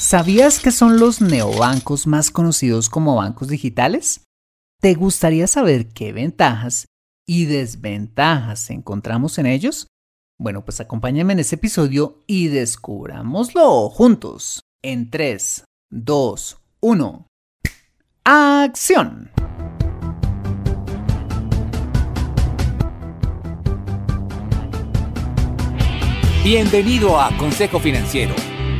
¿Sabías 0.00 0.60
que 0.60 0.70
son 0.70 0.98
los 0.98 1.20
neobancos 1.20 2.06
más 2.06 2.30
conocidos 2.30 2.88
como 2.88 3.16
bancos 3.16 3.48
digitales? 3.48 4.24
¿Te 4.80 4.94
gustaría 4.94 5.46
saber 5.46 5.88
qué 5.88 6.14
ventajas 6.14 6.86
y 7.26 7.44
desventajas 7.44 8.70
encontramos 8.70 9.36
en 9.36 9.44
ellos? 9.44 9.88
Bueno, 10.38 10.64
pues 10.64 10.80
acompáñame 10.80 11.34
en 11.34 11.40
este 11.40 11.56
episodio 11.56 12.24
y 12.26 12.48
descubrámoslo 12.48 13.90
juntos. 13.90 14.62
En 14.82 15.10
3, 15.10 15.64
2, 15.90 16.58
1. 16.80 17.26
¡Acción! 18.24 19.30
Bienvenido 26.42 27.20
a 27.20 27.36
Consejo 27.36 27.78
Financiero 27.78 28.34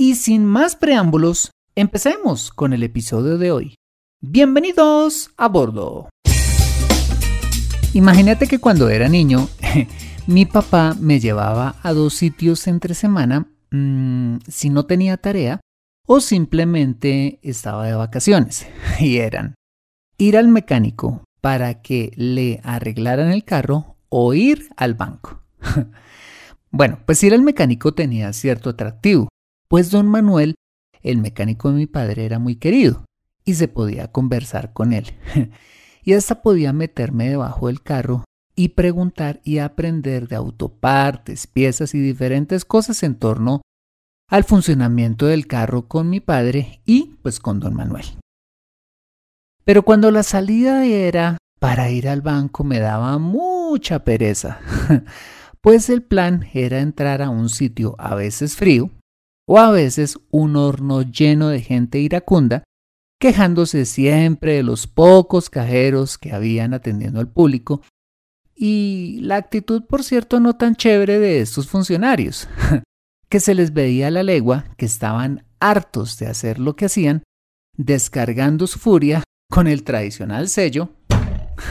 Y 0.00 0.14
sin 0.14 0.44
más 0.44 0.76
preámbulos, 0.76 1.50
empecemos 1.74 2.52
con 2.52 2.72
el 2.72 2.84
episodio 2.84 3.36
de 3.36 3.50
hoy. 3.50 3.74
Bienvenidos 4.20 5.32
a 5.36 5.48
bordo. 5.48 6.08
Imagínate 7.94 8.46
que 8.46 8.60
cuando 8.60 8.90
era 8.90 9.08
niño, 9.08 9.48
mi 10.28 10.46
papá 10.46 10.94
me 11.00 11.18
llevaba 11.18 11.74
a 11.82 11.92
dos 11.92 12.14
sitios 12.14 12.68
entre 12.68 12.94
semana 12.94 13.48
mmm, 13.72 14.36
si 14.46 14.70
no 14.70 14.86
tenía 14.86 15.16
tarea 15.16 15.58
o 16.06 16.20
simplemente 16.20 17.40
estaba 17.42 17.84
de 17.84 17.94
vacaciones. 17.94 18.68
Y 19.00 19.16
eran 19.16 19.56
ir 20.16 20.36
al 20.36 20.46
mecánico 20.46 21.24
para 21.40 21.82
que 21.82 22.12
le 22.14 22.60
arreglaran 22.62 23.32
el 23.32 23.42
carro 23.42 23.96
o 24.10 24.32
ir 24.32 24.68
al 24.76 24.94
banco. 24.94 25.42
bueno, 26.70 27.00
pues 27.04 27.20
ir 27.24 27.34
al 27.34 27.42
mecánico 27.42 27.94
tenía 27.94 28.32
cierto 28.32 28.70
atractivo 28.70 29.28
pues 29.68 29.90
don 29.90 30.08
Manuel, 30.08 30.54
el 31.02 31.18
mecánico 31.18 31.70
de 31.70 31.76
mi 31.76 31.86
padre, 31.86 32.24
era 32.24 32.38
muy 32.38 32.56
querido 32.56 33.04
y 33.44 33.54
se 33.54 33.68
podía 33.68 34.10
conversar 34.10 34.72
con 34.72 34.92
él. 34.92 35.06
y 36.02 36.14
hasta 36.14 36.42
podía 36.42 36.72
meterme 36.72 37.28
debajo 37.28 37.68
del 37.68 37.82
carro 37.82 38.24
y 38.56 38.70
preguntar 38.70 39.40
y 39.44 39.58
aprender 39.58 40.26
de 40.26 40.36
autopartes, 40.36 41.46
piezas 41.46 41.94
y 41.94 42.00
diferentes 42.00 42.64
cosas 42.64 43.02
en 43.02 43.14
torno 43.14 43.62
al 44.28 44.44
funcionamiento 44.44 45.26
del 45.26 45.46
carro 45.46 45.86
con 45.86 46.10
mi 46.10 46.20
padre 46.20 46.82
y 46.84 47.16
pues 47.22 47.40
con 47.40 47.60
don 47.60 47.74
Manuel. 47.74 48.04
Pero 49.64 49.82
cuando 49.82 50.10
la 50.10 50.22
salida 50.22 50.84
era 50.84 51.38
para 51.60 51.90
ir 51.90 52.08
al 52.08 52.22
banco 52.22 52.64
me 52.64 52.80
daba 52.80 53.18
mucha 53.18 54.04
pereza, 54.04 54.60
pues 55.60 55.88
el 55.88 56.02
plan 56.02 56.48
era 56.52 56.80
entrar 56.80 57.22
a 57.22 57.30
un 57.30 57.48
sitio 57.48 57.94
a 57.98 58.14
veces 58.14 58.56
frío, 58.56 58.90
o 59.50 59.58
a 59.58 59.70
veces 59.70 60.18
un 60.30 60.56
horno 60.56 61.00
lleno 61.00 61.48
de 61.48 61.62
gente 61.62 61.98
iracunda, 61.98 62.64
quejándose 63.18 63.86
siempre 63.86 64.52
de 64.52 64.62
los 64.62 64.86
pocos 64.86 65.48
cajeros 65.48 66.18
que 66.18 66.32
habían 66.32 66.74
atendiendo 66.74 67.18
al 67.18 67.28
público 67.28 67.80
y 68.54 69.20
la 69.22 69.36
actitud, 69.36 69.84
por 69.84 70.04
cierto, 70.04 70.38
no 70.38 70.56
tan 70.56 70.76
chévere 70.76 71.18
de 71.18 71.40
estos 71.40 71.66
funcionarios, 71.68 72.46
que 73.30 73.40
se 73.40 73.54
les 73.54 73.72
veía 73.72 74.08
a 74.08 74.10
la 74.10 74.22
legua 74.22 74.66
que 74.76 74.84
estaban 74.84 75.46
hartos 75.60 76.18
de 76.18 76.26
hacer 76.26 76.58
lo 76.58 76.76
que 76.76 76.84
hacían, 76.84 77.22
descargando 77.74 78.66
su 78.66 78.78
furia 78.78 79.22
con 79.48 79.66
el 79.66 79.82
tradicional 79.82 80.48
sello 80.48 80.90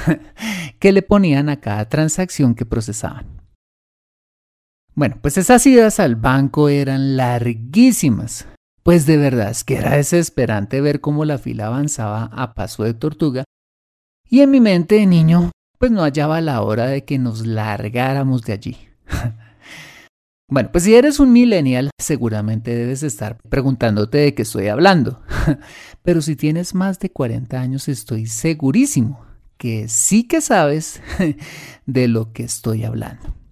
que 0.80 0.92
le 0.92 1.04
ponían 1.04 1.50
a 1.50 1.60
cada 1.60 1.88
transacción 1.88 2.56
que 2.56 2.66
procesaban. 2.66 3.37
Bueno, 4.98 5.20
pues 5.22 5.38
esas 5.38 5.64
idas 5.68 6.00
al 6.00 6.16
banco 6.16 6.70
eran 6.70 7.18
larguísimas. 7.18 8.48
Pues 8.82 9.06
de 9.06 9.18
verdad 9.18 9.52
es 9.52 9.64
que 9.64 9.76
era 9.76 9.96
desesperante 9.96 10.82
ver 10.82 11.02
cómo 11.02 11.24
la 11.24 11.38
fila 11.38 11.68
avanzaba 11.68 12.32
a 12.34 12.56
paso 12.56 12.84
de 12.84 12.96
tortuga. 12.96 13.44
Y 14.28 14.42
en 14.42 14.50
mi 14.50 14.60
mente 14.60 14.96
de 14.96 15.06
niño, 15.06 15.52
pues 15.78 15.92
no 15.92 16.02
hallaba 16.02 16.42
la 16.42 16.64
hora 16.64 16.88
de 16.88 17.06
que 17.06 17.20
nos 17.20 17.46
largáramos 17.46 18.42
de 18.42 18.54
allí. 18.54 18.78
bueno, 20.50 20.70
pues 20.72 20.86
si 20.86 20.96
eres 20.96 21.20
un 21.20 21.32
millennial, 21.32 21.92
seguramente 22.02 22.74
debes 22.74 23.04
estar 23.04 23.38
preguntándote 23.38 24.18
de 24.18 24.34
qué 24.34 24.42
estoy 24.42 24.68
hablando. 24.68 25.22
Pero 26.02 26.24
si 26.24 26.36
tienes 26.36 26.74
más 26.74 26.98
de 26.98 27.12
40 27.12 27.62
años, 27.62 27.88
estoy 27.88 28.26
segurísimo 28.26 29.24
que 29.58 29.90
sí 29.90 30.24
que 30.24 30.42
sabes 30.42 31.04
de 31.86 32.08
lo 32.08 32.34
que 32.34 32.46
estoy 32.46 32.84
hablando. 32.84 33.47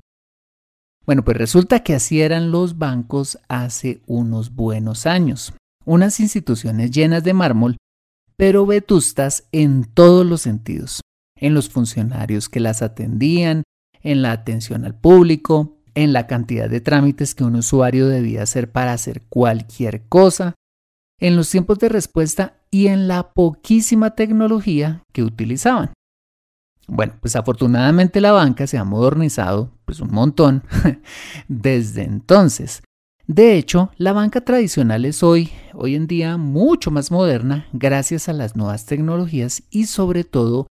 Bueno, 1.06 1.24
pues 1.24 1.38
resulta 1.38 1.82
que 1.82 1.94
así 1.94 2.22
eran 2.22 2.52
los 2.52 2.78
bancos 2.78 3.38
hace 3.48 4.02
unos 4.08 4.56
buenos 4.56 5.06
años. 5.06 5.54
Unas 5.86 6.20
instituciones 6.20 6.92
llenas 6.92 7.24
de 7.24 7.34
mármol, 7.34 7.78
pero 8.38 8.66
vetustas 8.66 9.48
en 9.52 9.86
todos 9.86 10.26
los 10.26 10.42
sentidos. 10.42 11.02
En 11.40 11.54
los 11.54 11.70
funcionarios 11.70 12.50
que 12.50 12.60
las 12.60 12.82
atendían, 12.82 13.64
en 14.02 14.22
la 14.22 14.32
atención 14.32 14.86
al 14.86 14.96
público, 14.96 15.78
en 15.94 16.12
la 16.12 16.28
cantidad 16.28 16.70
de 16.70 16.82
trámites 16.82 17.36
que 17.36 17.44
un 17.44 17.56
usuario 17.56 18.08
debía 18.08 18.44
hacer 18.44 18.72
para 18.72 18.94
hacer 18.94 19.22
cualquier 19.30 20.08
cosa, 20.08 20.56
en 21.20 21.36
los 21.36 21.50
tiempos 21.50 21.80
de 21.80 21.90
respuesta 21.90 22.58
y 22.72 22.88
en 22.88 23.08
la 23.08 23.32
poquísima 23.32 24.16
tecnología 24.16 25.04
que 25.14 25.24
utilizaban. 25.24 25.94
Bueno, 26.88 27.14
pues 27.20 27.36
afortunadamente 27.36 28.22
la 28.22 28.32
banca 28.32 28.68
se 28.68 28.78
ha 28.78 28.84
modernizado 28.84 29.72
pues 29.86 30.00
un 30.00 30.12
montón 30.12 30.64
desde 31.48 32.04
entonces. 32.04 32.84
De 33.28 33.58
hecho, 33.58 33.92
la 33.98 34.14
banca 34.14 34.42
tradicional 34.42 35.04
es 35.04 35.24
hoy, 35.24 35.50
hoy 35.74 35.96
en 35.96 36.06
día, 36.06 36.38
mucho 36.38 36.92
más 36.92 37.10
moderna 37.10 37.68
gracias 37.74 38.30
a 38.30 38.34
las 38.34 38.56
nuevas 38.56 38.86
tecnologías 38.86 39.64
y 39.72 39.86
sobre 39.86 40.24
todo 40.24 40.68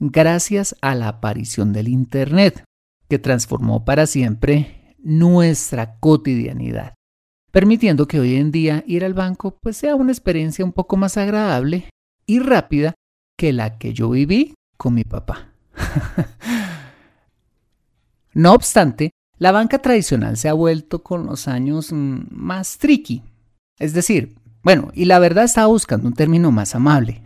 gracias 0.00 0.74
a 0.80 0.96
la 0.96 1.06
aparición 1.06 1.72
del 1.72 1.86
Internet, 1.86 2.64
que 3.08 3.20
transformó 3.20 3.84
para 3.84 4.06
siempre 4.06 4.96
nuestra 4.98 5.96
cotidianidad, 6.00 6.94
permitiendo 7.52 8.08
que 8.08 8.18
hoy 8.18 8.34
en 8.34 8.50
día 8.50 8.82
ir 8.88 9.04
al 9.04 9.14
banco 9.14 9.56
pues 9.62 9.76
sea 9.76 9.94
una 9.94 10.10
experiencia 10.10 10.64
un 10.64 10.72
poco 10.72 10.96
más 10.96 11.16
agradable 11.16 11.88
y 12.26 12.40
rápida 12.40 12.94
que 13.38 13.52
la 13.52 13.78
que 13.78 13.92
yo 13.92 14.10
viví 14.10 14.54
con 14.76 14.94
mi 14.94 15.04
papá. 15.04 15.51
no 18.34 18.52
obstante, 18.52 19.10
la 19.38 19.52
banca 19.52 19.80
tradicional 19.80 20.36
se 20.36 20.48
ha 20.48 20.52
vuelto 20.52 21.02
con 21.02 21.26
los 21.26 21.48
años 21.48 21.92
mm, 21.92 22.26
más 22.30 22.78
tricky. 22.78 23.22
Es 23.78 23.92
decir, 23.92 24.36
bueno, 24.62 24.90
y 24.94 25.06
la 25.06 25.18
verdad 25.18 25.44
estaba 25.44 25.66
buscando 25.66 26.06
un 26.06 26.14
término 26.14 26.52
más 26.52 26.74
amable. 26.74 27.22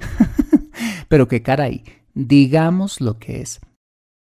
Pero 1.08 1.28
qué 1.28 1.42
caray, 1.42 1.84
digamos 2.14 3.00
lo 3.00 3.18
que 3.18 3.42
es. 3.42 3.60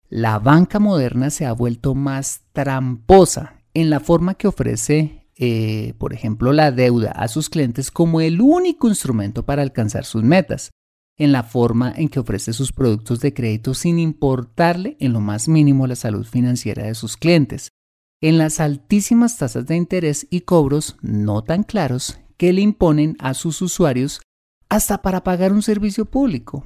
La 0.09 0.39
banca 0.39 0.79
moderna 0.79 1.31
se 1.31 1.47
ha 1.47 1.53
vuelto 1.53 1.95
más 1.95 2.43
tramposa 2.53 3.61
en 3.75 3.91
la 3.91 4.01
forma 4.01 4.35
que 4.35 4.49
ofrece, 4.49 5.27
eh, 5.37 5.95
por 5.99 6.13
ejemplo, 6.13 6.53
la 6.53 6.73
deuda 6.73 7.13
a 7.13 7.29
sus 7.29 7.49
clientes 7.49 7.91
como 7.91 8.21
el 8.21 8.41
único 8.41 8.89
instrumento 8.89 9.45
para 9.45 9.63
alcanzar 9.63 10.05
sus 10.05 10.23
metas, 10.23 10.71
en 11.21 11.33
la 11.33 11.43
forma 11.43 11.93
en 11.95 12.09
que 12.09 12.19
ofrece 12.19 12.55
sus 12.55 12.73
productos 12.73 13.21
de 13.21 13.35
crédito 13.35 13.75
sin 13.75 13.99
importarle 13.99 14.97
en 15.01 15.13
lo 15.13 15.21
más 15.21 15.49
mínimo 15.49 15.87
la 15.87 15.95
salud 15.95 16.25
financiera 16.25 16.85
de 16.85 16.95
sus 16.95 17.19
clientes, 17.19 17.69
en 18.23 18.39
las 18.39 18.59
altísimas 18.59 19.37
tasas 19.37 19.67
de 19.67 19.77
interés 19.77 20.27
y 20.31 20.41
cobros 20.41 20.97
no 21.03 21.45
tan 21.45 21.63
claros 21.63 22.19
que 22.39 22.55
le 22.55 22.63
imponen 22.63 23.17
a 23.19 23.35
sus 23.35 23.61
usuarios 23.61 24.23
hasta 24.71 25.03
para 25.03 25.23
pagar 25.23 25.53
un 25.53 25.63
servicio 25.63 26.07
público. 26.07 26.65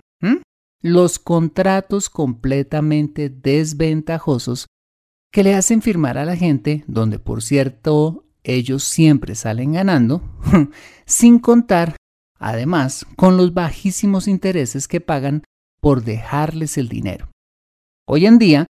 Los 0.81 1.19
contratos 1.19 2.09
completamente 2.09 3.31
desventajosos 3.31 4.67
que 5.33 5.43
le 5.43 5.55
hacen 5.55 5.83
firmar 5.83 6.17
a 6.17 6.25
la 6.25 6.37
gente, 6.37 6.85
donde 6.87 7.19
por 7.19 7.43
cierto 7.43 8.25
ellos 8.45 8.85
siempre 8.85 9.35
salen 9.35 9.73
ganando, 9.73 10.23
sin 11.06 11.41
contar 11.41 11.97
además 12.44 13.06
con 13.17 13.38
los 13.38 13.55
bajísimos 13.55 14.29
intereses 14.29 14.87
que 14.87 15.00
pagan 15.00 15.44
por 15.81 16.05
dejarles 16.05 16.76
el 16.76 16.88
dinero. 16.88 17.31
Hoy 18.06 18.26
en 18.26 18.38
día, 18.38 18.67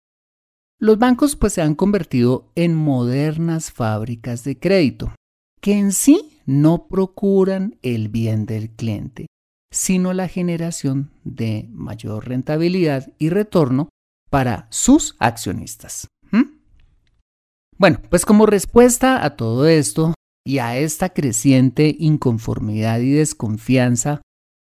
los 0.78 0.96
bancos 0.98 1.34
pues 1.34 1.54
se 1.54 1.62
han 1.62 1.74
convertido 1.74 2.52
en 2.54 2.76
modernas 2.76 3.72
fábricas 3.72 4.44
de 4.44 4.60
crédito, 4.60 5.12
que 5.60 5.76
en 5.76 5.90
sí 5.90 6.38
no 6.46 6.86
procuran 6.86 7.76
el 7.82 8.08
bien 8.08 8.46
del 8.46 8.70
cliente, 8.70 9.26
sino 9.72 10.12
la 10.12 10.28
generación 10.28 11.10
de 11.24 11.66
mayor 11.72 12.28
rentabilidad 12.28 13.12
y 13.18 13.30
retorno 13.30 13.88
para 14.30 14.68
sus 14.70 15.16
accionistas. 15.18 16.06
Bueno, 17.76 17.98
pues 18.08 18.24
como 18.24 18.46
respuesta 18.46 19.24
a 19.24 19.34
todo 19.34 19.66
esto 19.66 20.14
y 20.44 20.58
a 20.58 20.76
esta 20.76 21.10
creciente 21.10 21.96
inconformidad 21.98 23.00
y 23.00 23.10
desconfianza 23.12 24.22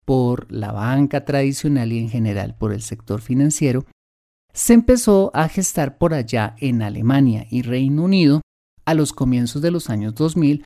por 0.04 0.50
la 0.50 0.72
banca 0.72 1.24
tradicional 1.24 1.92
y 1.92 1.98
en 1.98 2.08
general 2.08 2.56
por 2.56 2.72
el 2.72 2.82
sector 2.82 3.20
financiero, 3.20 3.84
se 4.54 4.72
empezó 4.72 5.30
a 5.34 5.48
gestar 5.48 5.98
por 5.98 6.14
allá 6.14 6.56
en 6.58 6.80
Alemania 6.80 7.46
y 7.50 7.62
Reino 7.62 8.04
Unido 8.04 8.40
a 8.86 8.94
los 8.94 9.12
comienzos 9.12 9.60
de 9.60 9.70
los 9.70 9.90
años 9.90 10.14
2000 10.14 10.64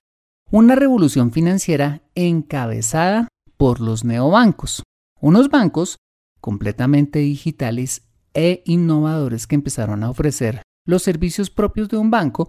una 0.52 0.74
revolución 0.74 1.32
financiera 1.32 2.02
encabezada 2.14 3.28
por 3.56 3.80
los 3.80 4.04
neobancos, 4.04 4.82
unos 5.20 5.48
bancos 5.48 5.98
completamente 6.40 7.20
digitales 7.20 8.02
e 8.34 8.62
innovadores 8.66 9.46
que 9.46 9.54
empezaron 9.54 10.02
a 10.02 10.10
ofrecer 10.10 10.62
los 10.86 11.02
servicios 11.02 11.50
propios 11.50 11.88
de 11.88 11.96
un 11.96 12.10
banco, 12.10 12.48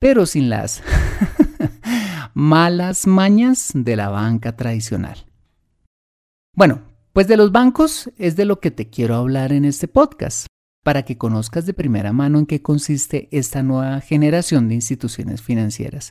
pero 0.00 0.26
sin 0.26 0.50
las 0.50 0.82
malas 2.34 3.06
mañas 3.06 3.70
de 3.74 3.96
la 3.96 4.08
banca 4.08 4.56
tradicional. 4.56 5.26
Bueno, 6.54 6.82
pues 7.12 7.28
de 7.28 7.36
los 7.36 7.52
bancos 7.52 8.10
es 8.16 8.36
de 8.36 8.44
lo 8.44 8.60
que 8.60 8.70
te 8.70 8.90
quiero 8.90 9.16
hablar 9.16 9.52
en 9.52 9.64
este 9.64 9.88
podcast 9.88 10.46
para 10.84 11.04
que 11.04 11.18
conozcas 11.18 11.66
de 11.66 11.74
primera 11.74 12.12
mano 12.12 12.38
en 12.38 12.46
qué 12.46 12.62
consiste 12.62 13.28
esta 13.30 13.62
nueva 13.62 14.00
generación 14.00 14.68
de 14.68 14.76
instituciones 14.76 15.42
financieras, 15.42 16.10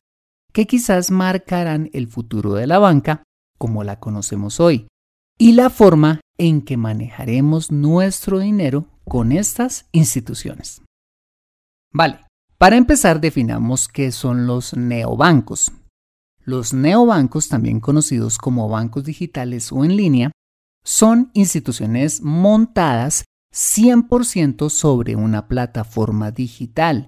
que 0.53 0.67
quizás 0.67 1.11
marcarán 1.11 1.89
el 1.93 2.07
futuro 2.07 2.53
de 2.53 2.67
la 2.67 2.77
banca 2.77 3.23
como 3.57 3.83
la 3.83 3.99
conocemos 3.99 4.59
hoy, 4.59 4.87
y 5.37 5.53
la 5.53 5.69
forma 5.69 6.21
en 6.37 6.61
que 6.61 6.77
manejaremos 6.77 7.71
nuestro 7.71 8.39
dinero 8.39 8.87
con 9.05 9.31
estas 9.31 9.87
instituciones. 9.91 10.81
Vale, 11.91 12.26
para 12.57 12.75
empezar 12.75 13.21
definamos 13.21 13.87
qué 13.87 14.11
son 14.11 14.47
los 14.47 14.75
neobancos. 14.75 15.71
Los 16.43 16.73
neobancos, 16.73 17.49
también 17.49 17.79
conocidos 17.79 18.37
como 18.37 18.69
bancos 18.69 19.03
digitales 19.03 19.71
o 19.71 19.83
en 19.83 19.95
línea, 19.95 20.31
son 20.83 21.29
instituciones 21.33 22.21
montadas 22.21 23.25
100% 23.53 24.69
sobre 24.69 25.15
una 25.15 25.47
plataforma 25.47 26.31
digital 26.31 27.07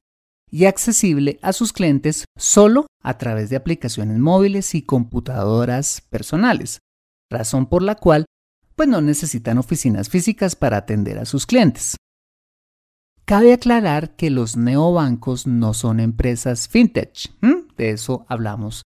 y 0.52 0.66
accesible 0.66 1.40
a 1.42 1.54
sus 1.54 1.74
clientes 1.74 2.26
solo 2.38 2.88
a 3.02 3.18
través 3.18 3.50
de 3.50 3.56
aplicaciones 3.56 4.20
móviles 4.20 4.76
y 4.76 4.82
computadoras 4.82 6.02
personales, 6.10 6.80
razón 7.30 7.68
por 7.68 7.82
la 7.82 7.96
cual 7.96 8.26
pues 8.76 8.90
no 8.90 9.02
necesitan 9.02 9.58
oficinas 9.58 10.10
físicas 10.10 10.56
para 10.56 10.78
atender 10.78 11.20
a 11.20 11.26
sus 11.26 11.46
clientes. 11.46 11.96
Cabe 13.30 13.54
aclarar 13.54 14.16
que 14.16 14.32
los 14.32 14.58
neobancos 14.58 15.46
no 15.46 15.76
son 15.76 16.00
empresas 16.00 16.68
fintech, 16.68 17.32
de 17.78 17.92
eso 17.92 18.26
hablamos 18.28 18.82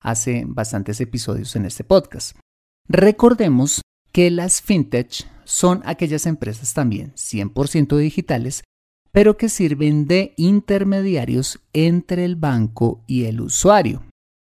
hace 0.00 0.44
bastantes 0.46 1.00
episodios 1.00 1.56
en 1.56 1.64
este 1.64 1.82
podcast. 1.82 2.38
Recordemos 2.86 3.82
que 4.12 4.30
las 4.30 4.62
fintech 4.62 5.28
son 5.42 5.82
aquellas 5.84 6.26
empresas 6.26 6.74
también 6.74 7.12
100% 7.14 7.96
digitales, 7.96 8.62
pero 9.10 9.36
que 9.36 9.48
sirven 9.48 10.06
de 10.06 10.32
intermediarios 10.36 11.58
entre 11.72 12.24
el 12.24 12.36
banco 12.36 13.02
y 13.08 13.24
el 13.24 13.40
usuario. 13.40 14.04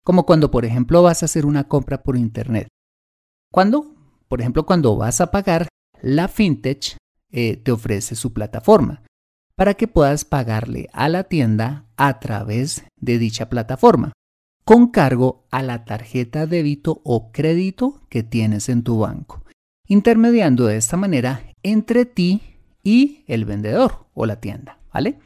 Como 0.04 0.26
cuando, 0.26 0.50
por 0.50 0.64
ejemplo, 0.64 1.04
vas 1.04 1.22
a 1.22 1.26
hacer 1.26 1.46
una 1.46 1.68
compra 1.68 2.02
por 2.02 2.16
Internet. 2.16 2.66
Cuando, 3.52 3.94
por 4.26 4.40
ejemplo, 4.40 4.66
cuando 4.66 4.96
vas 4.96 5.20
a 5.20 5.30
pagar, 5.30 5.68
la 6.02 6.26
fintech 6.26 6.96
eh, 7.30 7.58
te 7.58 7.70
ofrece 7.70 8.16
su 8.16 8.32
plataforma 8.32 9.04
para 9.56 9.74
que 9.74 9.88
puedas 9.88 10.24
pagarle 10.24 10.88
a 10.92 11.08
la 11.08 11.24
tienda 11.24 11.86
a 11.96 12.20
través 12.20 12.84
de 13.00 13.18
dicha 13.18 13.48
plataforma, 13.48 14.12
con 14.64 14.88
cargo 14.88 15.46
a 15.50 15.62
la 15.62 15.84
tarjeta 15.84 16.46
débito 16.46 17.00
o 17.04 17.32
crédito 17.32 18.02
que 18.08 18.22
tienes 18.22 18.68
en 18.68 18.82
tu 18.82 18.98
banco 18.98 19.46
intermediando 19.88 20.66
de 20.66 20.76
esta 20.76 20.96
manera 20.96 21.42
entre 21.62 22.04
ti 22.04 22.42
y 22.82 23.24
el 23.26 23.44
vendedor 23.44 24.06
o 24.14 24.26
la 24.26 24.40
tienda, 24.40 24.78
¿vale? 24.92 25.18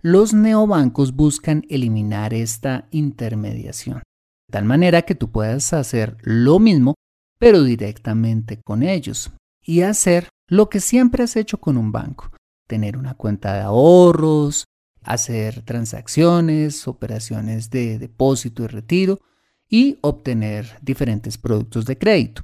Los 0.00 0.34
neobancos 0.34 1.14
buscan 1.14 1.64
eliminar 1.68 2.34
esta 2.34 2.88
intermediación, 2.90 3.98
de 3.98 4.52
tal 4.52 4.64
manera 4.64 5.02
que 5.02 5.14
tú 5.14 5.30
puedas 5.30 5.72
hacer 5.72 6.16
lo 6.22 6.58
mismo, 6.58 6.94
pero 7.38 7.62
directamente 7.62 8.60
con 8.64 8.82
ellos, 8.82 9.30
y 9.64 9.82
hacer 9.82 10.28
lo 10.48 10.68
que 10.68 10.80
siempre 10.80 11.22
has 11.22 11.36
hecho 11.36 11.58
con 11.58 11.76
un 11.76 11.92
banco, 11.92 12.30
tener 12.72 12.96
una 12.96 13.12
cuenta 13.12 13.52
de 13.52 13.60
ahorros, 13.60 14.64
hacer 15.02 15.60
transacciones, 15.60 16.88
operaciones 16.88 17.68
de 17.68 17.98
depósito 17.98 18.62
y 18.62 18.66
retiro, 18.66 19.20
y 19.68 19.98
obtener 20.00 20.78
diferentes 20.80 21.36
productos 21.36 21.84
de 21.84 21.98
crédito. 21.98 22.42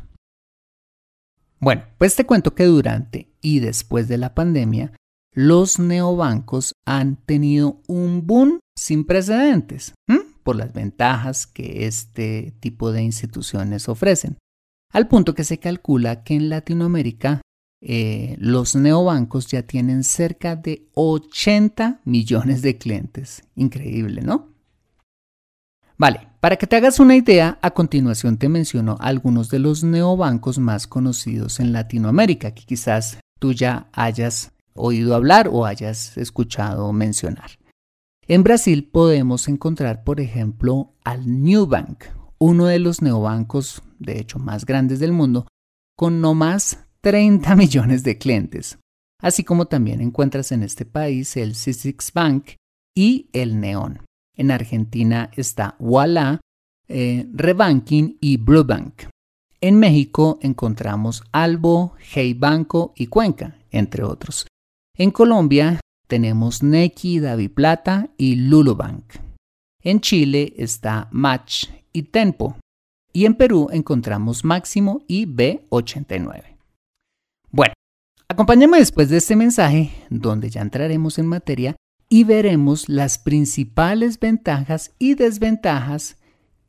Bueno, 1.60 1.84
pues 1.96 2.14
te 2.14 2.26
cuento 2.26 2.54
que 2.54 2.66
durante 2.66 3.32
y 3.40 3.60
después 3.60 4.06
de 4.06 4.18
la 4.18 4.34
pandemia, 4.34 4.92
los 5.32 5.78
neobancos 5.78 6.74
han 6.84 7.16
tenido 7.16 7.80
un 7.86 8.26
boom 8.26 8.60
sin 8.76 9.06
precedentes 9.06 9.94
por 10.42 10.56
las 10.56 10.74
ventajas 10.74 11.46
que 11.46 11.86
este 11.86 12.54
tipo 12.60 12.92
de 12.92 13.00
instituciones 13.00 13.88
ofrecen, 13.88 14.36
al 14.92 15.08
punto 15.08 15.34
que 15.34 15.44
se 15.44 15.58
calcula 15.58 16.22
que 16.22 16.34
en 16.34 16.50
Latinoamérica 16.50 17.40
eh, 17.80 18.36
los 18.38 18.74
neobancos 18.74 19.46
ya 19.46 19.62
tienen 19.62 20.02
cerca 20.04 20.56
de 20.56 20.88
80 20.94 22.00
millones 22.04 22.62
de 22.62 22.76
clientes. 22.76 23.42
Increíble, 23.54 24.22
¿no? 24.22 24.48
Vale, 25.96 26.28
para 26.40 26.56
que 26.56 26.66
te 26.66 26.76
hagas 26.76 27.00
una 27.00 27.16
idea, 27.16 27.58
a 27.60 27.72
continuación 27.72 28.36
te 28.36 28.48
menciono 28.48 28.96
algunos 29.00 29.50
de 29.50 29.58
los 29.58 29.82
neobancos 29.82 30.58
más 30.58 30.86
conocidos 30.86 31.58
en 31.58 31.72
Latinoamérica 31.72 32.52
que 32.52 32.64
quizás 32.64 33.18
tú 33.40 33.52
ya 33.52 33.88
hayas 33.92 34.52
oído 34.74 35.14
hablar 35.14 35.48
o 35.52 35.66
hayas 35.66 36.16
escuchado 36.16 36.92
mencionar. 36.92 37.50
En 38.28 38.42
Brasil 38.44 38.88
podemos 38.90 39.48
encontrar, 39.48 40.04
por 40.04 40.20
ejemplo, 40.20 40.92
al 41.02 41.42
Newbank, 41.42 42.04
uno 42.38 42.66
de 42.66 42.78
los 42.78 43.02
neobancos, 43.02 43.82
de 43.98 44.20
hecho, 44.20 44.38
más 44.38 44.66
grandes 44.66 45.00
del 45.00 45.12
mundo, 45.12 45.48
con 45.96 46.20
no 46.20 46.34
más 46.34 46.87
30 47.00 47.56
millones 47.56 48.02
de 48.02 48.18
clientes. 48.18 48.78
Así 49.20 49.42
como 49.44 49.66
también 49.66 50.00
encuentras 50.00 50.52
en 50.52 50.62
este 50.62 50.84
país 50.84 51.36
el 51.36 51.54
C6 51.54 52.12
Bank 52.12 52.50
y 52.96 53.28
el 53.32 53.60
Neon. 53.60 54.00
En 54.36 54.50
Argentina 54.50 55.30
está 55.36 55.74
Walla, 55.78 56.40
eh, 56.86 57.26
Rebanking 57.32 58.16
y 58.20 58.36
Bluebank. 58.36 59.04
En 59.60 59.78
México 59.78 60.38
encontramos 60.40 61.24
Albo, 61.32 61.94
Hey 61.98 62.34
Banco 62.34 62.92
y 62.96 63.08
Cuenca, 63.08 63.58
entre 63.72 64.04
otros. 64.04 64.46
En 64.96 65.10
Colombia 65.10 65.80
tenemos 66.06 66.62
Nequi, 66.62 67.20
Plata 67.54 68.08
y 68.16 68.36
Lulubank. 68.36 69.14
En 69.82 70.00
Chile 70.00 70.54
está 70.56 71.08
Match 71.10 71.66
y 71.92 72.04
Tempo. 72.04 72.56
Y 73.12 73.24
en 73.24 73.34
Perú 73.34 73.68
encontramos 73.72 74.44
Máximo 74.44 75.02
y 75.08 75.26
B89. 75.26 76.57
Bueno, 77.50 77.72
acompáñame 78.28 78.78
después 78.78 79.08
de 79.08 79.16
este 79.18 79.36
mensaje, 79.36 79.92
donde 80.10 80.50
ya 80.50 80.60
entraremos 80.60 81.18
en 81.18 81.26
materia 81.26 81.76
y 82.08 82.24
veremos 82.24 82.88
las 82.88 83.18
principales 83.18 84.18
ventajas 84.18 84.92
y 84.98 85.14
desventajas 85.14 86.16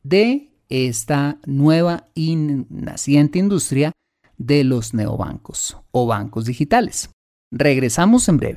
de 0.02 0.50
esta 0.68 1.38
nueva 1.46 2.08
y 2.14 2.36
naciente 2.36 3.38
industria 3.38 3.92
de 4.38 4.64
los 4.64 4.94
neobancos 4.94 5.76
o 5.90 6.06
bancos 6.06 6.46
digitales. 6.46 7.10
Regresamos 7.52 8.28
en 8.28 8.36
breve. 8.38 8.56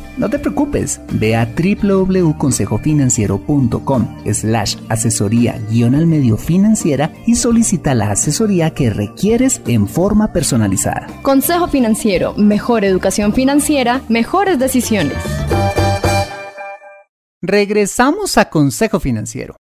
no 0.17 0.29
te 0.29 0.39
preocupes, 0.39 0.99
ve 1.13 1.35
a 1.35 1.45
www.consejofinanciero.com 1.45 4.23
slash 4.33 4.77
asesoría 4.89 5.61
guion 5.69 5.95
al 5.95 6.07
medio 6.07 6.37
financiera 6.37 7.13
y 7.25 7.35
solicita 7.35 7.93
la 7.95 8.11
asesoría 8.11 8.71
que 8.71 8.89
requieres 8.89 9.61
en 9.67 9.87
forma 9.87 10.33
personalizada. 10.33 11.07
Consejo 11.21 11.67
Financiero, 11.67 12.33
mejor 12.35 12.83
educación 12.85 13.33
financiera, 13.33 14.01
mejores 14.09 14.59
decisiones. 14.59 15.17
Regresamos 17.41 18.37
a 18.37 18.49
Consejo 18.49 18.99
Financiero. 18.99 19.55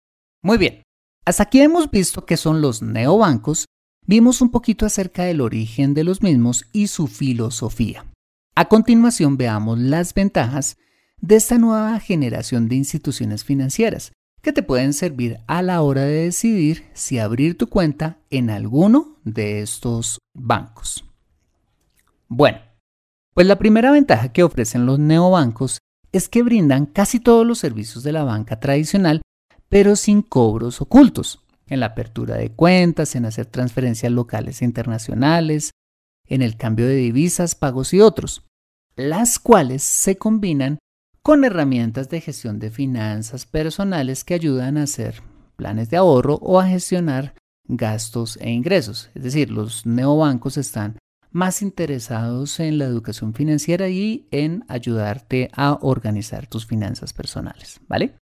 Muy 0.43 0.59
bien, 0.59 0.83
hasta 1.25 1.43
aquí 1.43 1.61
hemos 1.61 1.91
visto 1.91 2.25
qué 2.25 2.37
son 2.37 2.61
los 2.61 2.83
neobancos 2.83 3.67
vimos 4.07 4.41
un 4.41 4.51
poquito 4.51 4.87
acerca 4.87 5.25
del 5.25 5.41
origen 5.41 5.93
de 5.93 6.05
los 6.05 6.23
mismos 6.23 6.67
y 6.73 6.87
su 6.87 7.07
filosofía. 7.07 8.05
A 8.59 8.71
continuación 8.71 9.37
veamos 9.37 9.79
las 9.79 10.15
ventajas 10.15 10.79
de 11.21 11.37
esta 11.37 11.59
nueva 11.59 12.01
generación 12.01 12.69
de 12.69 12.77
instituciones 12.77 13.45
financieras 13.45 14.13
que 14.41 14.51
te 14.51 14.63
pueden 14.63 14.95
servir 14.95 15.41
a 15.47 15.61
la 15.61 15.83
hora 15.83 16.05
de 16.05 16.25
decidir 16.25 16.87
si 16.95 17.19
abrir 17.19 17.59
tu 17.59 17.67
cuenta 17.67 18.17
en 18.31 18.49
alguno 18.49 19.19
de 19.25 19.61
estos 19.61 20.21
bancos. 20.33 21.05
Bueno, 22.29 22.61
pues 23.35 23.47
la 23.47 23.59
primera 23.59 23.91
ventaja 23.91 24.33
que 24.33 24.43
ofrecen 24.43 24.87
los 24.87 24.99
neobancos 24.99 25.81
es 26.13 26.31
que 26.31 26.43
brindan 26.43 26.87
casi 26.87 27.21
todos 27.21 27.47
los 27.47 27.59
servicios 27.59 28.05
de 28.05 28.13
la 28.13 28.25
banca 28.25 28.59
tradicional, 28.59 29.21
pero 29.69 29.97
sin 29.97 30.23
cobros 30.23 30.81
ocultos 30.81 31.45
en 31.67 31.81
la 31.81 31.87
apertura 31.87 32.37
de 32.37 32.53
cuentas, 32.53 33.17
en 33.17 33.27
hacer 33.27 33.45
transferencias 33.45 34.11
locales 34.11 34.63
e 34.63 34.65
internacionales, 34.65 35.73
en 36.29 36.43
el 36.43 36.57
cambio 36.57 36.87
de 36.87 36.97
divisas, 36.97 37.55
pagos 37.55 37.95
y 37.95 38.01
otros, 38.01 38.45
las 38.97 39.39
cuales 39.39 39.83
se 39.83 40.17
combinan 40.17 40.79
con 41.23 41.45
herramientas 41.45 42.09
de 42.09 42.21
gestión 42.21 42.59
de 42.59 42.71
finanzas 42.71 43.47
personales 43.47 44.25
que 44.25 44.35
ayudan 44.35 44.77
a 44.77 44.85
hacer 44.85 45.23
planes 45.57 45.91
de 45.91 45.97
ahorro 45.97 46.37
o 46.37 46.61
a 46.61 46.67
gestionar 46.67 47.35
gastos 47.65 48.39
e 48.41 48.51
ingresos. 48.51 49.11
Es 49.15 49.23
decir, 49.23 49.51
los 49.51 49.87
neobancos 49.87 50.57
están 50.57 50.99
más 51.31 51.63
interesados 51.63 52.61
en 52.61 52.79
la 52.79 52.85
educación 52.87 53.35
financiera 53.35 53.89
y 53.89 54.27
en 54.31 54.65
ayudarte 54.69 55.51
a 55.53 55.79
organizar 55.83 56.47
tus 56.47 56.65
finanzas 56.65 57.13
personales, 57.13 57.81
¿vale? 57.89 58.17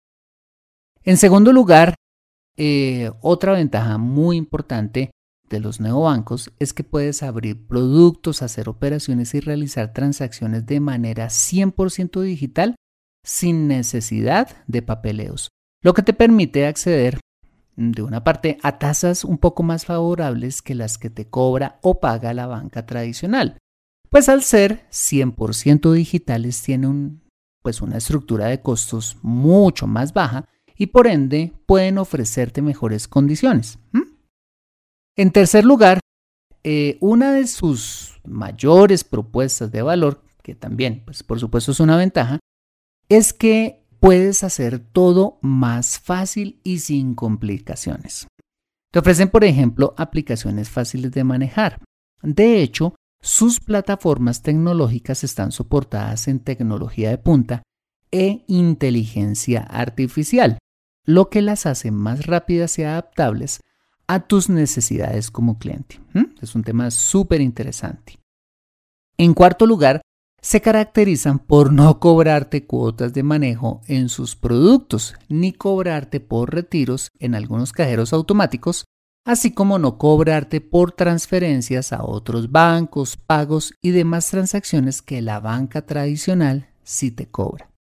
En 1.04 1.18
segundo 1.18 1.52
lugar, 1.52 1.96
eh, 2.56 3.12
otra 3.22 3.54
ventaja 3.54 3.98
muy 3.98 4.38
importante 4.38 5.12
de 5.50 5.60
los 5.60 5.80
neobancos 5.80 6.52
es 6.60 6.74
que 6.74 6.84
puedes 6.84 7.24
abrir 7.24 7.68
productos, 7.68 8.42
hacer 8.42 8.70
operaciones 8.70 9.34
y 9.34 9.40
realizar 9.40 9.94
transacciones 9.94 10.66
de 10.66 10.80
manera 10.80 11.28
100% 11.28 12.22
digital 12.22 12.76
sin 13.24 13.68
necesidad 13.68 14.50
de 14.68 14.82
papeleos, 14.82 15.50
lo 15.82 15.94
que 15.94 16.02
te 16.02 16.14
permite 16.14 16.66
acceder 16.66 17.20
de 17.76 18.04
una 18.04 18.24
parte 18.24 18.58
a 18.62 18.78
tasas 18.78 19.24
un 19.24 19.38
poco 19.38 19.64
más 19.64 19.86
favorables 19.86 20.62
que 20.62 20.76
las 20.76 20.98
que 20.98 21.10
te 21.10 21.30
cobra 21.30 21.80
o 21.82 22.00
paga 22.00 22.34
la 22.34 22.48
banca 22.48 22.86
tradicional. 22.86 23.58
Pues 24.10 24.30
al 24.30 24.44
ser 24.44 24.86
100% 24.92 25.92
digitales 25.92 26.62
tiene 26.62 27.18
pues 27.64 27.82
una 27.82 27.98
estructura 27.98 28.48
de 28.48 28.62
costos 28.62 29.18
mucho 29.22 29.88
más 29.88 30.14
baja 30.14 30.46
y 30.76 30.88
por 30.88 31.08
ende 31.08 31.54
pueden 31.66 31.98
ofrecerte 31.98 32.62
mejores 32.62 33.08
condiciones. 33.08 33.80
En 35.16 35.32
tercer 35.32 35.64
lugar, 35.64 36.00
eh, 36.64 36.98
una 37.02 37.34
de 37.34 37.46
sus 37.48 38.20
mayores 38.26 39.04
propuestas 39.04 39.72
de 39.72 39.82
valor, 39.82 40.24
que 40.42 40.56
también, 40.56 41.04
pues 41.06 41.24
por 41.24 41.40
supuesto 41.40 41.72
es 41.72 41.80
una 41.80 41.98
ventaja, 41.98 42.40
es 43.10 43.34
que 43.34 43.86
puedes 44.00 44.44
hacer 44.44 44.80
todo 44.80 45.40
más 45.42 46.00
fácil 46.00 46.60
y 46.64 46.80
sin 46.80 47.14
complicaciones. 47.16 48.28
Te 48.92 49.00
ofrecen, 49.00 49.30
por 49.30 49.44
ejemplo, 49.44 49.94
aplicaciones 49.98 50.70
fáciles 50.70 51.12
de 51.12 51.24
manejar. 51.24 51.80
De 52.22 52.62
hecho, 52.62 52.96
sus 53.22 53.60
plataformas 53.60 54.42
tecnológicas 54.42 55.24
están 55.24 55.52
soportadas 55.52 56.28
en 56.28 56.40
tecnología 56.40 57.10
de 57.10 57.18
punta 57.18 57.64
e 58.12 58.44
inteligencia 58.48 59.62
artificial 59.62 60.58
lo 61.06 61.30
que 61.30 61.42
las 61.42 61.66
hace 61.66 61.92
más 61.92 62.26
rápidas 62.26 62.80
y 62.80 62.84
adaptables 62.84 63.60
a 64.08 64.20
tus 64.22 64.50
necesidades 64.50 65.32
como 65.32 65.58
cliente. 65.58 66.00
Es 66.42 66.56
un 66.56 66.64
tema 66.64 66.92
súper 66.92 67.42
interesante. 67.42 68.20
En 69.18 69.34
cuarto 69.34 69.66
lugar, 69.66 70.02
se 70.42 70.60
caracterizan 70.60 71.40
por 71.40 71.72
no 71.72 72.00
cobrarte 72.00 72.66
cuotas 72.66 73.14
de 73.14 73.24
manejo 73.24 73.82
en 73.88 74.10
sus 74.10 74.36
productos, 74.36 75.16
ni 75.30 75.54
cobrarte 75.54 76.20
por 76.20 76.54
retiros 76.54 77.10
en 77.20 77.34
algunos 77.34 77.72
cajeros 77.72 78.12
automáticos, 78.12 78.84
así 79.26 79.54
como 79.54 79.80
no 79.80 79.98
cobrarte 79.98 80.60
por 80.60 80.92
transferencias 80.92 81.94
a 81.94 82.04
otros 82.04 82.52
bancos, 82.52 83.16
pagos 83.16 83.74
y 83.82 83.92
demás 83.92 84.30
transacciones 84.30 85.02
que 85.02 85.22
la 85.22 85.40
banca 85.40 85.86
tradicional 85.86 86.68
sí 86.84 87.10
te 87.10 87.28
cobra. 87.28 87.73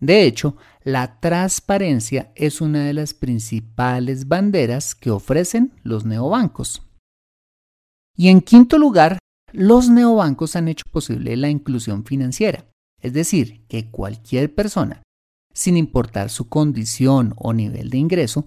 De 0.00 0.24
hecho, 0.24 0.56
la 0.84 1.20
transparencia 1.20 2.32
es 2.34 2.60
una 2.60 2.84
de 2.84 2.92
las 2.92 3.14
principales 3.14 4.28
banderas 4.28 4.94
que 4.94 5.10
ofrecen 5.10 5.72
los 5.82 6.04
neobancos. 6.04 6.82
Y 8.14 8.28
en 8.28 8.40
quinto 8.40 8.78
lugar, 8.78 9.18
los 9.52 9.88
neobancos 9.88 10.56
han 10.56 10.68
hecho 10.68 10.84
posible 10.90 11.36
la 11.36 11.48
inclusión 11.48 12.04
financiera, 12.04 12.66
es 13.00 13.12
decir, 13.12 13.64
que 13.68 13.90
cualquier 13.90 14.54
persona, 14.54 15.02
sin 15.54 15.76
importar 15.76 16.28
su 16.28 16.48
condición 16.48 17.34
o 17.36 17.52
nivel 17.52 17.90
de 17.90 17.98
ingreso, 17.98 18.46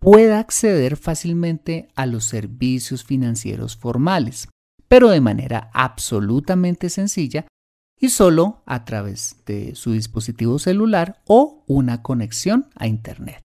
pueda 0.00 0.38
acceder 0.38 0.96
fácilmente 0.96 1.88
a 1.94 2.06
los 2.06 2.24
servicios 2.24 3.04
financieros 3.04 3.76
formales, 3.76 4.48
pero 4.88 5.10
de 5.10 5.20
manera 5.20 5.70
absolutamente 5.72 6.88
sencilla 6.88 7.46
y 8.00 8.08
solo 8.08 8.62
a 8.66 8.84
través 8.84 9.36
de 9.46 9.74
su 9.74 9.92
dispositivo 9.92 10.58
celular 10.58 11.22
o 11.26 11.62
una 11.66 12.02
conexión 12.02 12.68
a 12.74 12.86
Internet. 12.86 13.42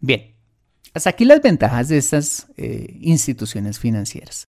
Bien, 0.00 0.36
hasta 0.94 1.10
aquí 1.10 1.24
las 1.24 1.42
ventajas 1.42 1.88
de 1.88 1.98
estas 1.98 2.46
eh, 2.56 2.96
instituciones 3.00 3.78
financieras. 3.78 4.44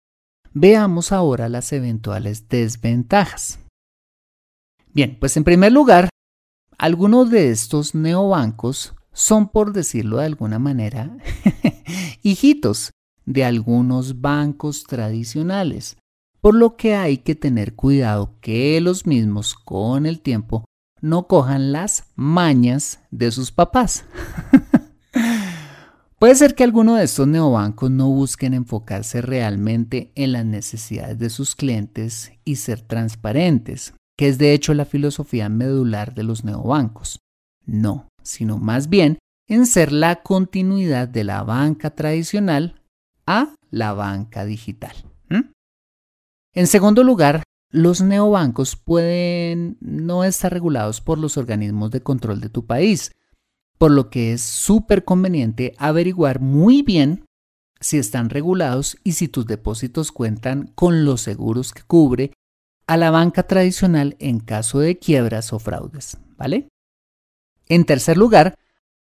Veamos 0.53 1.11
ahora 1.11 1.49
las 1.49 1.73
eventuales 1.73 2.49
desventajas. 2.49 3.59
Bien, 4.93 5.17
pues 5.19 5.37
en 5.37 5.45
primer 5.45 5.73
lugar, 5.73 6.09
algunos 6.79 7.31
de 7.31 7.51
estos 7.51 7.95
neobancos 7.95 8.95
son, 9.13 9.49
por 9.49 9.73
decirlo 9.73 10.19
de 10.19 10.27
alguna 10.27 10.59
manera, 10.59 11.17
hijitos 12.23 12.93
de 13.25 13.45
algunos 13.45 14.21
bancos 14.21 14.85
tradicionales, 14.85 15.97
por 16.47 16.55
lo 16.55 16.77
que 16.77 16.95
hay 16.95 17.19
que 17.19 17.35
tener 17.35 17.75
cuidado 17.75 18.37
que 18.41 18.81
los 18.81 19.05
mismos 19.05 19.57
con 19.57 20.07
el 20.07 20.21
tiempo 20.21 20.65
no 21.01 21.27
cojan 21.27 21.73
las 21.73 22.05
mañas 22.15 23.01
de 23.11 23.33
sus 23.33 23.51
papás. 23.51 24.05
Puede 26.21 26.37
ser 26.37 26.55
que 26.55 26.63
alguno 26.63 26.95
de 26.95 27.03
estos 27.03 27.27
neobancos 27.27 27.91
no 27.91 28.11
busquen 28.11 28.55
enfocarse 28.55 29.23
realmente 29.23 30.13
en 30.15 30.31
las 30.31 30.47
necesidades 30.47 31.19
de 31.19 31.31
sus 31.31 31.57
clientes 31.57 32.31
y 32.45 32.55
ser 32.55 32.81
transparentes, 32.81 33.95
que 34.17 34.29
es 34.29 34.39
de 34.39 34.53
hecho 34.53 34.73
la 34.73 34.85
filosofía 34.85 35.49
medular 35.49 36.15
de 36.15 36.23
los 36.23 36.45
neobancos. 36.45 37.19
No, 37.65 38.07
sino 38.23 38.59
más 38.59 38.89
bien 38.89 39.19
en 39.49 39.67
ser 39.67 39.91
la 39.91 40.23
continuidad 40.23 41.09
de 41.09 41.25
la 41.25 41.43
banca 41.43 41.91
tradicional 41.97 42.81
a 43.27 43.57
la 43.69 43.95
banca 43.95 44.45
digital. 44.45 44.95
En 46.57 46.67
segundo 46.67 47.05
lugar, 47.05 47.43
los 47.71 48.01
neobancos 48.01 48.77
pueden 48.77 49.77
no 49.83 50.25
estar 50.25 50.51
regulados 50.51 51.03
por 51.03 51.19
los 51.19 51.37
organismos 51.37 51.91
de 51.91 52.01
control 52.01 52.41
de 52.41 52.49
tu 52.49 52.65
país, 52.65 53.13
por 53.77 53.91
lo 53.91 54.09
que 54.09 54.33
es 54.33 54.41
súper 54.41 55.05
conveniente 55.05 55.75
averiguar 55.77 56.41
muy 56.41 56.81
bien 56.81 57.27
si 57.79 57.99
están 57.99 58.31
regulados 58.31 58.97
y 59.05 59.13
si 59.13 59.29
tus 59.29 59.45
depósitos 59.45 60.13
cuentan 60.13 60.73
con 60.75 61.05
los 61.05 61.21
seguros 61.21 61.75
que 61.75 61.83
cubre 61.83 62.33
a 62.87 62.97
la 62.97 63.11
banca 63.11 63.43
tradicional 63.43 64.17
en 64.19 64.41
caso 64.41 64.79
de 64.79 64.99
quiebras 64.99 65.53
o 65.53 65.59
fraudes, 65.59 66.17
¿vale? 66.39 66.69
En 67.69 67.85
tercer 67.85 68.17
lugar, 68.17 68.55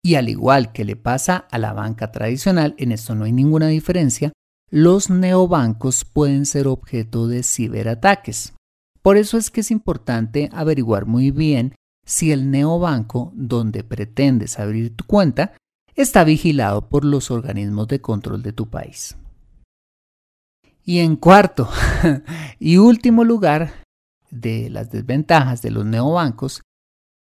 y 0.02 0.16
al 0.16 0.30
igual 0.30 0.72
que 0.72 0.84
le 0.84 0.96
pasa 0.96 1.46
a 1.52 1.60
la 1.60 1.74
banca 1.74 2.12
tradicional, 2.12 2.74
en 2.80 2.92
esto 2.92 3.14
no 3.14 3.26
hay 3.26 3.34
ninguna 3.34 3.68
diferencia, 3.68 4.34
los 4.76 5.10
neobancos 5.10 6.04
pueden 6.04 6.46
ser 6.46 6.68
objeto 6.68 7.30
de 7.30 7.44
ciberataques. 7.44 8.56
Por 9.02 9.16
eso 9.16 9.38
es 9.38 9.50
que 9.50 9.62
es 9.62 9.72
importante 9.72 10.50
averiguar 10.52 11.06
muy 11.06 11.32
bien 11.32 11.74
si 12.06 12.34
el 12.34 12.52
neobanco 12.52 13.32
donde 13.36 13.86
pretendes 13.86 14.60
abrir 14.60 14.94
tu 14.94 15.06
cuenta 15.06 15.54
está 15.96 16.26
vigilado 16.26 16.90
por 16.90 17.06
los 17.06 17.32
organismos 17.32 17.88
de 17.88 18.02
control 18.02 18.44
de 18.44 18.52
tu 18.52 18.70
país. 18.70 19.16
Y 20.84 21.00
en 21.00 21.16
cuarto 21.16 21.70
y 22.60 22.76
último 22.76 23.24
lugar 23.24 23.76
de 24.30 24.70
las 24.70 24.92
desventajas 24.92 25.62
de 25.62 25.72
los 25.72 25.86
neobancos 25.86 26.64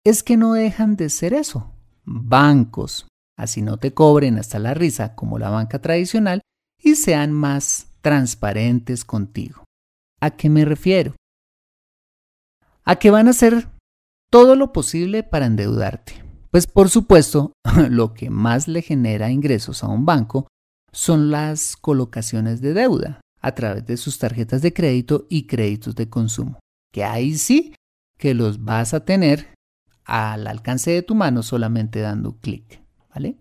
es 0.03 0.23
que 0.23 0.35
no 0.35 0.51
dejan 0.51 0.97
de 0.97 1.09
ser 1.09 1.33
eso, 1.33 1.71
bancos, 2.03 3.07
así 3.37 3.61
no 3.61 3.77
te 3.77 3.93
cobren 3.93 4.39
hasta 4.39 4.59
la 4.59 4.73
risa 4.73 5.15
como 5.15 5.39
la 5.39 5.49
banca 5.49 5.79
tradicional 5.79 6.41
y 6.85 6.95
sean 6.95 7.33
más 7.33 7.87
transparentes 8.01 9.03
contigo. 9.03 9.63
¿A 10.21 10.31
qué 10.31 10.49
me 10.49 10.63
refiero? 10.63 11.15
A 12.83 12.97
que 12.97 13.09
van 13.09 13.27
a 13.27 13.31
hacer 13.31 13.67
todo 14.29 14.55
lo 14.55 14.71
posible 14.71 15.23
para 15.23 15.47
endeudarte. 15.47 16.23
Pues 16.51 16.67
por 16.67 16.89
supuesto, 16.89 17.53
lo 17.89 18.13
que 18.13 18.29
más 18.29 18.67
le 18.67 18.83
genera 18.83 19.31
ingresos 19.31 19.83
a 19.83 19.87
un 19.87 20.05
banco 20.05 20.47
son 20.91 21.31
las 21.31 21.75
colocaciones 21.75 22.61
de 22.61 22.73
deuda 22.73 23.19
a 23.41 23.55
través 23.55 23.85
de 23.87 23.97
sus 23.97 24.19
tarjetas 24.19 24.61
de 24.61 24.71
crédito 24.71 25.25
y 25.27 25.47
créditos 25.47 25.95
de 25.95 26.07
consumo, 26.07 26.59
que 26.93 27.03
ahí 27.03 27.35
sí 27.35 27.73
que 28.17 28.33
los 28.35 28.63
vas 28.63 28.93
a 28.93 29.03
tener 29.03 29.53
al 30.05 30.45
alcance 30.45 30.91
de 30.91 31.01
tu 31.01 31.15
mano 31.15 31.41
solamente 31.41 31.99
dando 31.99 32.37
clic, 32.37 32.81
¿vale? 33.13 33.37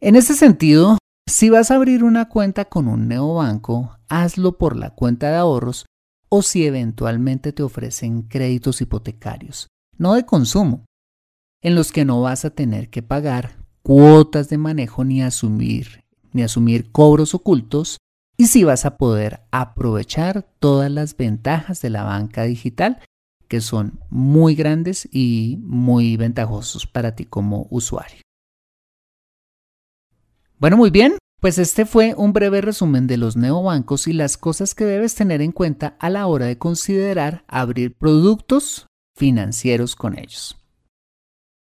En 0.00 0.16
ese 0.16 0.34
sentido, 0.34 0.98
si 1.26 1.50
vas 1.50 1.70
a 1.70 1.76
abrir 1.76 2.04
una 2.04 2.28
cuenta 2.28 2.66
con 2.66 2.88
un 2.88 3.08
neobanco, 3.08 3.98
hazlo 4.08 4.58
por 4.58 4.76
la 4.76 4.90
cuenta 4.90 5.30
de 5.30 5.36
ahorros 5.36 5.86
o 6.28 6.42
si 6.42 6.66
eventualmente 6.66 7.52
te 7.52 7.62
ofrecen 7.62 8.22
créditos 8.22 8.80
hipotecarios, 8.80 9.68
no 9.98 10.14
de 10.14 10.24
consumo, 10.24 10.84
en 11.62 11.74
los 11.74 11.92
que 11.92 12.04
no 12.04 12.20
vas 12.20 12.44
a 12.44 12.50
tener 12.50 12.90
que 12.90 13.02
pagar 13.02 13.56
cuotas 13.82 14.48
de 14.48 14.58
manejo 14.58 15.04
ni 15.04 15.22
asumir 15.22 16.02
ni 16.32 16.42
asumir 16.42 16.90
cobros 16.90 17.34
ocultos 17.34 17.98
y 18.36 18.46
si 18.46 18.64
vas 18.64 18.84
a 18.86 18.96
poder 18.96 19.42
aprovechar 19.50 20.48
todas 20.58 20.90
las 20.90 21.16
ventajas 21.16 21.82
de 21.82 21.90
la 21.90 22.04
banca 22.04 22.44
digital 22.44 23.00
que 23.48 23.60
son 23.60 24.00
muy 24.08 24.54
grandes 24.54 25.08
y 25.12 25.58
muy 25.62 26.16
ventajosos 26.16 26.86
para 26.86 27.14
ti 27.14 27.26
como 27.26 27.66
usuario. 27.70 28.22
Bueno, 30.62 30.76
muy 30.76 30.90
bien, 30.90 31.18
pues 31.40 31.58
este 31.58 31.86
fue 31.86 32.14
un 32.16 32.32
breve 32.32 32.60
resumen 32.60 33.08
de 33.08 33.16
los 33.16 33.36
neobancos 33.36 34.06
y 34.06 34.12
las 34.12 34.36
cosas 34.36 34.76
que 34.76 34.84
debes 34.84 35.16
tener 35.16 35.42
en 35.42 35.50
cuenta 35.50 35.96
a 35.98 36.08
la 36.08 36.28
hora 36.28 36.46
de 36.46 36.56
considerar 36.56 37.42
abrir 37.48 37.96
productos 37.96 38.86
financieros 39.16 39.96
con 39.96 40.16
ellos. 40.16 40.56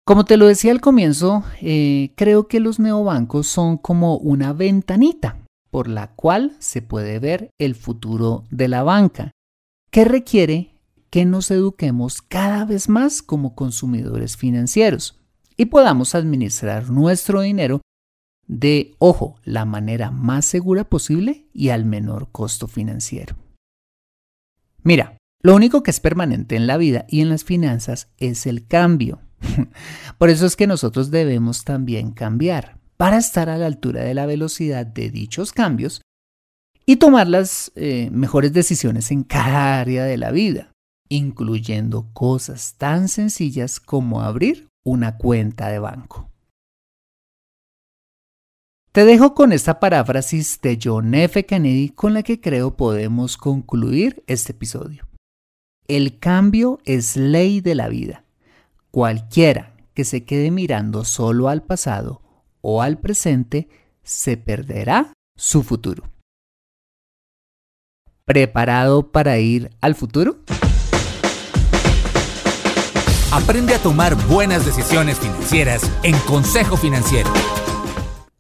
Como 0.07 0.25
te 0.25 0.37
lo 0.37 0.47
decía 0.47 0.71
al 0.71 0.81
comienzo, 0.81 1.43
eh, 1.61 2.13
creo 2.15 2.47
que 2.47 2.61
los 2.61 2.79
neobancos 2.79 3.49
son 3.49 3.79
como 3.79 4.17
una 4.17 4.53
ventanita 4.53 5.39
por 5.73 5.89
la 5.89 6.15
cual 6.15 6.55
se 6.61 6.81
puede 6.81 7.19
ver 7.19 7.51
el 7.59 7.75
futuro 7.75 8.45
de 8.53 8.69
la 8.69 8.85
banca, 8.85 9.33
que 9.91 10.05
requiere 10.05 10.71
que 11.11 11.25
nos 11.25 11.51
eduquemos 11.51 12.23
cada 12.23 12.65
vez 12.65 12.89
más 12.89 13.23
como 13.23 13.57
consumidores 13.57 14.37
financieros 14.37 15.19
y 15.57 15.65
podamos 15.65 16.15
administrar 16.15 16.91
nuestro 16.91 17.41
dinero 17.41 17.81
de, 18.47 18.95
ojo, 18.99 19.37
la 19.45 19.65
manera 19.65 20.11
más 20.11 20.45
segura 20.45 20.85
posible 20.85 21.47
y 21.53 21.71
al 21.71 21.85
menor 21.85 22.29
costo 22.31 22.69
financiero. 22.69 23.37
Mira, 24.83 25.17
lo 25.43 25.55
único 25.55 25.83
que 25.83 25.91
es 25.91 26.01
permanente 26.01 26.57
en 26.57 26.67
la 26.67 26.77
vida 26.77 27.07
y 27.09 27.21
en 27.21 27.29
las 27.29 27.45
finanzas 27.45 28.09
es 28.19 28.47
el 28.47 28.67
cambio. 28.67 29.21
Por 30.19 30.31
eso 30.31 30.47
es 30.47 30.57
que 30.57 30.67
nosotros 30.67 31.11
debemos 31.11 31.65
también 31.65 32.13
cambiar 32.13 32.79
para 32.97 33.19
estar 33.19 33.49
a 33.49 33.59
la 33.59 33.67
altura 33.67 34.03
de 34.03 34.15
la 34.15 34.27
velocidad 34.27 34.87
de 34.87 35.11
dichos 35.11 35.53
cambios 35.53 36.01
y 36.87 36.97
tomar 36.97 37.29
las 37.29 37.73
eh, 37.75 38.11
mejores 38.13 38.53
decisiones 38.53 39.11
en 39.11 39.23
cada 39.23 39.81
área 39.81 40.05
de 40.05 40.19
la 40.19 40.31
vida, 40.31 40.73
incluyendo 41.09 42.11
cosas 42.13 42.75
tan 42.77 43.09
sencillas 43.09 43.81
como 43.81 44.23
abrir 44.23 44.69
una 44.85 45.17
cuenta 45.17 45.69
de 45.69 45.79
banco. 45.79 46.31
Te 48.95 49.05
dejo 49.05 49.35
con 49.35 49.53
esta 49.53 49.81
paráfrasis 49.81 50.61
de 50.61 50.79
John 50.81 51.17
F. 51.17 51.45
Kennedy 51.45 51.89
con 51.89 52.15
la 52.15 52.23
que 52.23 52.41
creo 52.41 52.77
podemos 52.77 53.37
concluir 53.37 54.23
este 54.29 54.53
episodio. 54.53 55.09
El 55.89 56.21
cambio 56.21 56.79
es 56.85 57.17
ley 57.17 57.61
de 57.61 57.75
la 57.75 57.89
vida. 57.89 58.23
Cualquiera 58.93 59.75
que 59.95 60.05
se 60.05 60.25
quede 60.25 60.53
mirando 60.53 61.05
solo 61.05 61.49
al 61.49 61.65
pasado 61.65 62.23
o 62.61 62.83
al 62.83 62.99
presente 62.99 63.69
se 64.05 64.37
perderá 64.37 65.13
su 65.37 65.65
futuro. 65.65 66.05
¿Preparado 68.25 69.11
para 69.11 69.39
ir 69.39 69.71
al 69.81 69.97
futuro? 69.97 70.39
Aprende 73.33 73.75
a 73.75 73.83
tomar 73.83 74.15
buenas 74.29 74.65
decisiones 74.65 75.19
financieras 75.19 75.91
en 76.05 76.17
Consejo 76.29 76.77
Financiero. 76.77 77.33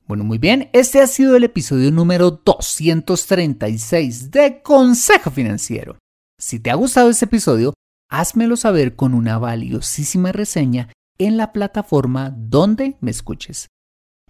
Bueno, 0.06 0.22
muy 0.22 0.36
bien, 0.36 0.68
este 0.74 1.00
ha 1.00 1.06
sido 1.06 1.34
el 1.34 1.44
episodio 1.44 1.90
número 1.90 2.30
236 2.30 4.30
de 4.30 4.60
Consejo 4.60 5.30
Financiero. 5.30 5.96
Si 6.38 6.60
te 6.60 6.70
ha 6.70 6.74
gustado 6.74 7.08
este 7.08 7.24
episodio, 7.24 7.72
házmelo 8.10 8.56
saber 8.56 8.96
con 8.96 9.14
una 9.14 9.38
valiosísima 9.38 10.30
reseña 10.30 10.90
en 11.16 11.38
la 11.38 11.54
plataforma 11.54 12.34
donde 12.36 12.98
me 13.00 13.10
escuches. 13.10 13.68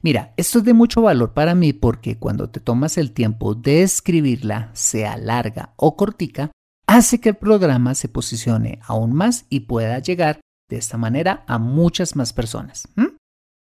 Mira, 0.01 0.33
esto 0.37 0.61
es 0.61 0.65
de 0.65 0.75
mucho 0.75 1.03
valor 1.03 1.35
para 1.35 1.57
mí 1.57 1.73
porque 1.73 2.21
cuando 2.21 2.51
te 2.51 2.61
tomas 2.61 2.97
el 2.97 3.11
tiempo 3.11 3.57
de 3.57 3.83
escribirla, 3.83 4.71
sea 4.75 5.17
larga 5.17 5.75
o 5.75 5.97
cortica, 5.97 6.53
hace 6.87 7.19
que 7.19 7.31
el 7.31 7.37
programa 7.37 7.97
se 7.97 8.09
posicione 8.09 8.79
aún 8.87 9.13
más 9.13 9.47
y 9.49 9.61
pueda 9.61 9.99
llegar 9.99 10.39
de 10.71 10.77
esta 10.77 10.99
manera 10.99 11.43
a 11.49 11.59
muchas 11.59 12.15
más 12.15 12.33
personas. 12.33 12.87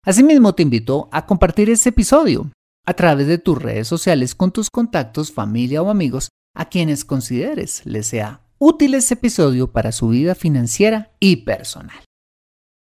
Asimismo, 0.05 0.55
te 0.55 0.63
invito 0.63 1.09
a 1.11 1.25
compartir 1.25 1.69
este 1.69 1.89
episodio 1.89 2.51
a 2.85 2.93
través 2.93 3.27
de 3.27 3.37
tus 3.37 3.61
redes 3.61 3.87
sociales 3.87 4.33
con 4.33 4.51
tus 4.51 4.69
contactos, 4.69 5.31
familia 5.31 5.81
o 5.81 5.89
amigos 5.89 6.29
a 6.55 6.69
quienes 6.69 7.03
consideres 7.03 7.85
les 7.85 8.07
sea 8.07 8.41
útil 8.57 8.93
este 8.93 9.15
episodio 9.15 9.71
para 9.71 9.91
su 9.91 10.09
vida 10.09 10.35
financiera 10.35 11.11
y 11.19 11.37
personal. 11.37 12.03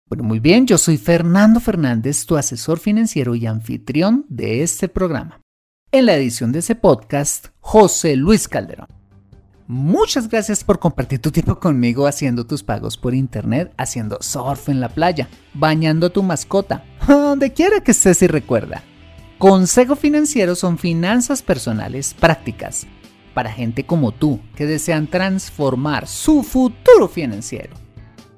Bueno, 0.08 0.24
muy 0.24 0.40
bien, 0.40 0.66
yo 0.66 0.76
soy 0.76 0.98
Fernando 0.98 1.60
Fernández, 1.60 2.26
tu 2.26 2.36
asesor 2.36 2.78
financiero 2.78 3.34
y 3.34 3.46
anfitrión 3.46 4.26
de 4.28 4.62
este 4.62 4.88
programa. 4.88 5.40
En 5.92 6.06
la 6.06 6.14
edición 6.14 6.52
de 6.52 6.58
ese 6.58 6.74
podcast, 6.74 7.46
José 7.60 8.16
Luis 8.16 8.48
Calderón. 8.48 8.88
Muchas 9.66 10.28
gracias 10.28 10.62
por 10.62 10.78
compartir 10.78 11.20
tu 11.20 11.30
tiempo 11.30 11.58
conmigo 11.58 12.06
haciendo 12.06 12.44
tus 12.44 12.62
pagos 12.62 12.98
por 12.98 13.14
internet, 13.14 13.72
haciendo 13.78 14.18
surf 14.20 14.68
en 14.68 14.78
la 14.78 14.90
playa, 14.90 15.28
bañando 15.54 16.08
a 16.08 16.10
tu 16.10 16.22
mascota, 16.22 16.84
donde 17.08 17.54
quiera 17.54 17.80
que 17.80 17.92
estés 17.92 18.20
y 18.20 18.26
recuerda. 18.26 18.82
Consejo 19.38 19.96
Financiero 19.96 20.54
son 20.54 20.76
finanzas 20.76 21.40
personales 21.40 22.12
prácticas 22.12 22.86
para 23.32 23.50
gente 23.50 23.86
como 23.86 24.12
tú 24.12 24.38
que 24.54 24.66
desean 24.66 25.06
transformar 25.06 26.06
su 26.06 26.42
futuro 26.42 27.08
financiero. 27.08 27.74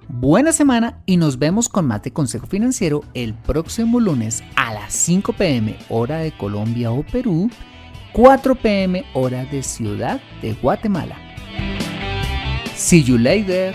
Buena 0.09 0.53
semana 0.53 1.03
y 1.07 1.17
nos 1.17 1.41
vemos 1.41 1.69
con 1.69 1.87
Mate 1.87 2.13
Consejo 2.13 2.47
Financiero 2.47 3.03
el 3.15 3.35
próximo 3.35 3.99
lunes 3.99 4.45
a 4.55 4.73
las 4.73 4.93
5 4.93 5.33
pm 5.33 5.77
hora 5.89 6.19
de 6.19 6.31
Colombia 6.31 6.93
o 6.93 7.03
Perú, 7.03 7.51
4 8.17 8.55
pm 8.55 9.05
hora 9.13 9.45
de 9.45 9.63
Ciudad 9.63 10.23
de 10.41 10.55
Guatemala. 10.55 11.19
See 12.75 13.03
you 13.03 13.19
later. 13.19 13.75